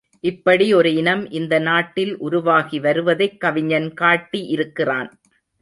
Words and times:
இப்படி 0.23 0.73
ஒரு 0.73 0.93
இனம் 0.93 1.29
இந்த 1.31 1.59
நாட்டில் 1.59 2.17
உருவாகி 2.17 2.79
வருவதைக் 2.79 3.39
கவிஞன் 3.39 3.93
காட்டி 3.93 4.45
இருக்கிறான். 4.47 5.09